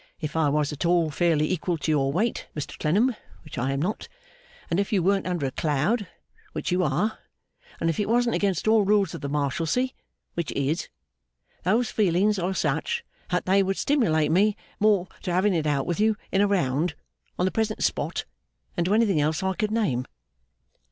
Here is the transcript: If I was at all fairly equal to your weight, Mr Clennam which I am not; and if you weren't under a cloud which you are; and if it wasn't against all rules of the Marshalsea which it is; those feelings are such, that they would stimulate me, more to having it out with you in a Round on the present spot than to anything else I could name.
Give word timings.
If 0.19 0.35
I 0.35 0.49
was 0.49 0.73
at 0.73 0.83
all 0.83 1.11
fairly 1.11 1.51
equal 1.51 1.77
to 1.77 1.91
your 1.91 2.11
weight, 2.11 2.47
Mr 2.55 2.75
Clennam 2.79 3.15
which 3.43 3.59
I 3.59 3.71
am 3.71 3.79
not; 3.79 4.07
and 4.71 4.79
if 4.79 4.91
you 4.91 5.03
weren't 5.03 5.27
under 5.27 5.45
a 5.45 5.51
cloud 5.51 6.07
which 6.53 6.71
you 6.71 6.81
are; 6.83 7.19
and 7.79 7.87
if 7.87 7.99
it 7.99 8.09
wasn't 8.09 8.33
against 8.33 8.67
all 8.67 8.81
rules 8.83 9.13
of 9.13 9.21
the 9.21 9.29
Marshalsea 9.29 9.89
which 10.33 10.49
it 10.49 10.57
is; 10.59 10.89
those 11.61 11.91
feelings 11.91 12.39
are 12.39 12.55
such, 12.55 13.05
that 13.29 13.45
they 13.45 13.61
would 13.61 13.77
stimulate 13.77 14.31
me, 14.31 14.57
more 14.79 15.07
to 15.21 15.31
having 15.31 15.53
it 15.53 15.67
out 15.67 15.85
with 15.85 15.99
you 15.99 16.17
in 16.31 16.41
a 16.41 16.47
Round 16.47 16.95
on 17.37 17.45
the 17.45 17.51
present 17.51 17.83
spot 17.83 18.25
than 18.75 18.85
to 18.85 18.95
anything 18.95 19.21
else 19.21 19.43
I 19.43 19.53
could 19.53 19.69
name. 19.69 20.07